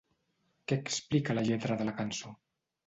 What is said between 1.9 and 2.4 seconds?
la cançó?